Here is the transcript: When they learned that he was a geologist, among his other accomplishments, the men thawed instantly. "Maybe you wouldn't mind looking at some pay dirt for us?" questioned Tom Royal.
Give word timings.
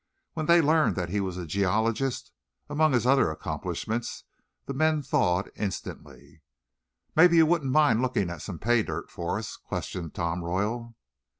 When 0.33 0.47
they 0.47 0.61
learned 0.61 0.95
that 0.95 1.09
he 1.09 1.21
was 1.21 1.37
a 1.37 1.45
geologist, 1.45 2.31
among 2.67 2.93
his 2.93 3.05
other 3.05 3.29
accomplishments, 3.29 4.23
the 4.65 4.73
men 4.73 5.03
thawed 5.03 5.51
instantly. 5.55 6.41
"Maybe 7.15 7.37
you 7.37 7.45
wouldn't 7.45 7.71
mind 7.71 8.01
looking 8.01 8.31
at 8.31 8.41
some 8.41 8.57
pay 8.57 8.81
dirt 8.81 9.11
for 9.11 9.37
us?" 9.37 9.57
questioned 9.57 10.15
Tom 10.15 10.43
Royal. 10.43 10.95